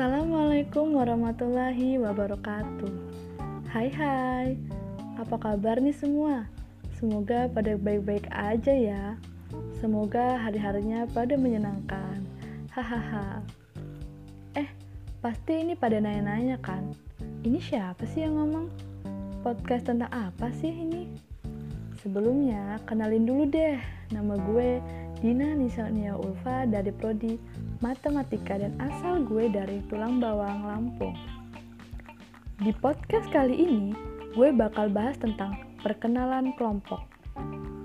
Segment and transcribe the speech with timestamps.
[0.00, 2.88] Assalamualaikum warahmatullahi wabarakatuh
[3.68, 4.56] Hai hai
[5.20, 6.48] Apa kabar nih semua?
[6.96, 9.20] Semoga pada baik-baik aja ya
[9.76, 12.24] Semoga hari-harinya pada menyenangkan
[12.72, 13.44] Hahaha
[14.56, 14.72] Eh,
[15.20, 16.96] pasti ini pada nanya-nanya kan
[17.44, 18.72] Ini siapa sih yang ngomong?
[19.44, 21.12] Podcast tentang apa sih ini?
[22.00, 23.76] Sebelumnya, kenalin dulu deh
[24.16, 24.80] Nama gue
[25.20, 27.36] Dina Nisania Ulfa dari Prodi
[27.84, 31.12] Matematika dan asal gue dari Tulang Bawang, Lampung.
[32.56, 33.92] Di podcast kali ini,
[34.32, 37.04] gue bakal bahas tentang perkenalan kelompok.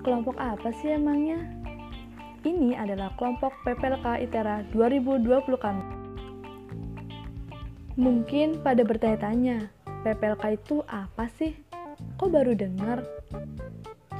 [0.07, 1.43] Kelompok apa sih emangnya?
[2.47, 5.85] Ini adalah kelompok PPLK ITERA 2020 kami.
[7.99, 9.67] Mungkin pada bertanya-tanya,
[10.07, 11.51] PPLK itu apa sih?
[12.15, 13.03] Kok baru dengar?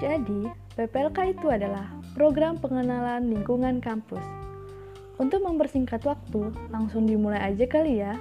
[0.03, 4.23] Jadi, PPLK itu adalah program pengenalan lingkungan kampus.
[5.19, 8.16] Untuk mempersingkat waktu, langsung dimulai aja kali ya.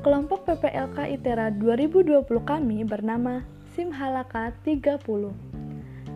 [0.00, 3.44] Kelompok PPLK ITERA 2020 kami bernama
[3.76, 4.96] Simhalaka 30.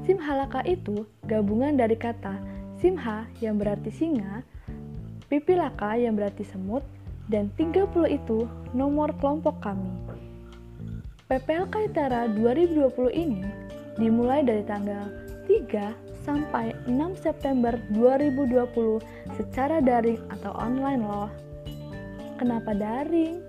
[0.08, 2.40] Simhalaka itu gabungan dari kata
[2.80, 4.40] Simha yang berarti singa,
[5.28, 6.80] Pipilaka yang berarti semut,
[7.28, 9.92] dan 30 itu nomor kelompok kami.
[11.28, 13.44] PPLK ITERA 2020 ini
[14.00, 15.12] dimulai dari tanggal
[15.44, 19.00] 3 sampai 6 September 2020
[19.40, 21.32] secara daring atau online loh.
[22.36, 23.40] Kenapa daring?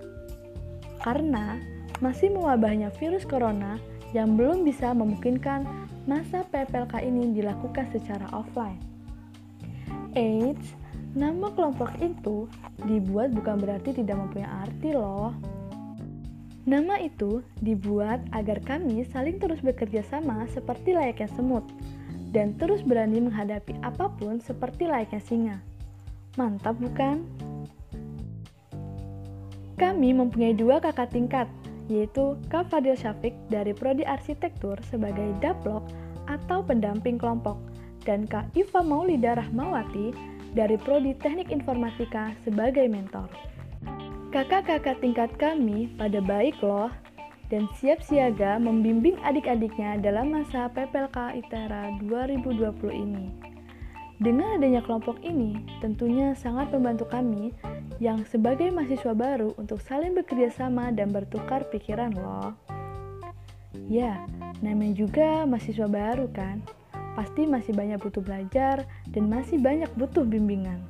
[1.03, 1.59] Karena
[1.99, 3.75] masih mewabahnya virus corona
[4.15, 5.67] yang belum bisa memungkinkan
[6.07, 8.79] masa PPLK ini dilakukan secara offline.
[10.15, 10.73] Eits,
[11.13, 12.47] nama kelompok itu
[12.87, 15.35] dibuat bukan berarti tidak mempunyai arti loh.
[16.63, 21.65] Nama itu dibuat agar kami saling terus bekerja sama seperti layaknya semut
[22.29, 25.57] dan terus berani menghadapi apa pun seperti layaknya singa.
[26.37, 27.25] Mantap bukan?
[29.79, 31.47] Kami mempunyai dua kakak tingkat,
[31.87, 35.87] yaitu Kak Fadil Syafiq dari Prodi Arsitektur sebagai daplok
[36.27, 37.57] atau pendamping kelompok,
[38.03, 40.13] dan Kak Iva Maulida Rahmawati
[40.53, 43.31] dari Prodi Teknik Informatika sebagai mentor.
[44.29, 46.93] Kakak-kakak tingkat kami pada baik loh
[47.49, 53.27] dan siap siaga membimbing adik-adiknya dalam masa PPLK ITERA 2020 ini.
[54.19, 57.55] Dengan adanya kelompok ini, tentunya sangat membantu kami
[58.03, 62.53] yang sebagai mahasiswa baru untuk saling bekerja sama dan bertukar pikiran loh.
[63.87, 64.27] Ya,
[64.59, 66.59] namanya juga mahasiswa baru kan?
[67.15, 70.83] Pasti masih banyak butuh belajar dan masih banyak butuh bimbingan.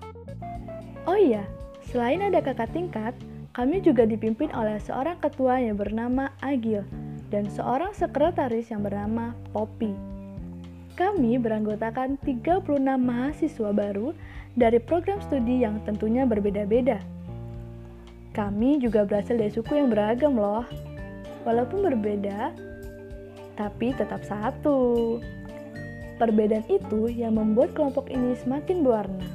[1.05, 1.45] Oh iya,
[1.85, 3.13] selain ada kakak tingkat,
[3.59, 6.79] kami juga dipimpin oleh seorang ketua yang bernama Agil
[7.27, 9.91] dan seorang sekretaris yang bernama Poppy.
[10.95, 14.15] Kami beranggotakan 36 mahasiswa baru
[14.55, 17.03] dari program studi yang tentunya berbeda-beda.
[18.31, 20.63] Kami juga berasal dari suku yang beragam loh.
[21.43, 22.55] Walaupun berbeda,
[23.59, 25.19] tapi tetap satu.
[26.15, 29.27] Perbedaan itu yang membuat kelompok ini semakin berwarna.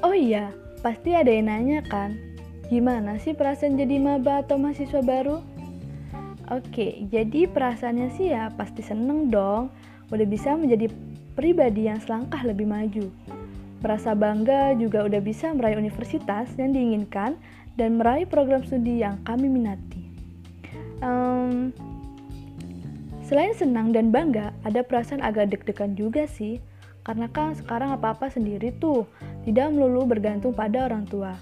[0.00, 2.33] Oh iya, pasti ada yang nanya kan,
[2.72, 5.44] Gimana sih perasaan jadi maba atau mahasiswa baru?
[6.52, 9.72] Oke, jadi perasaannya sih ya pasti seneng dong.
[10.12, 10.92] Udah bisa menjadi
[11.32, 13.08] pribadi yang selangkah lebih maju.
[13.84, 17.36] Merasa bangga juga udah bisa meraih universitas yang diinginkan
[17.76, 20.04] dan meraih program studi yang kami minati.
[21.04, 21.68] Um,
[23.28, 26.64] selain senang dan bangga, ada perasaan agak deg-degan juga sih.
[27.04, 29.04] Karena kan sekarang apa-apa sendiri tuh,
[29.44, 31.36] tidak melulu bergantung pada orang tua.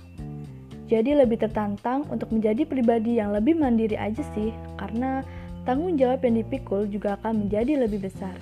[0.92, 5.24] Jadi lebih tertantang untuk menjadi pribadi yang lebih mandiri aja sih, karena
[5.64, 8.36] tanggung jawab yang dipikul juga akan menjadi lebih besar.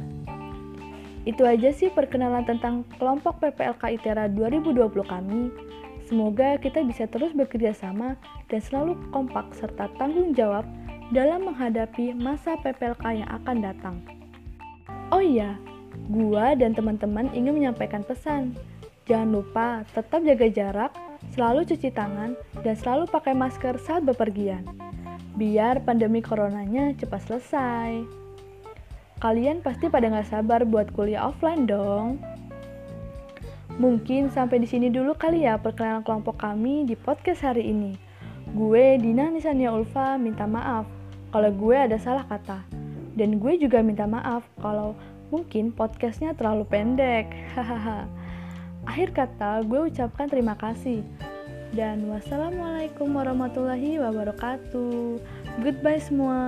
[1.22, 5.55] Itu aja sih perkenalan tentang kelompok PPLK ITERA 2020 kami.
[6.10, 8.19] Semoga kita bisa terus bekerja sama
[8.50, 10.66] dan selalu kompak serta tanggung jawab
[11.15, 13.97] dalam menghadapi masa PPLK yang akan datang.
[15.15, 15.55] Oh iya,
[16.10, 18.59] gua dan teman-teman ingin menyampaikan pesan.
[19.07, 20.92] Jangan lupa tetap jaga jarak,
[21.33, 22.34] selalu cuci tangan,
[22.65, 24.65] dan selalu pakai masker saat bepergian.
[25.37, 28.21] Biar pandemi coronanya cepat selesai.
[29.21, 32.17] Kalian pasti pada nggak sabar buat kuliah offline dong.
[33.81, 37.97] Mungkin sampai di sini dulu kali ya perkenalan kelompok kami di podcast hari ini.
[38.53, 40.84] Gue Dina Nisania Ulfa minta maaf
[41.31, 42.61] kalau gue ada salah kata.
[43.15, 44.97] Dan gue juga minta maaf kalau
[45.31, 47.31] mungkin podcastnya terlalu pendek.
[47.57, 48.20] Hahaha.
[48.88, 51.04] Akhir kata, gue ucapkan terima kasih.
[51.71, 55.22] Dan wassalamualaikum warahmatullahi wabarakatuh.
[55.62, 56.38] Goodbye semua.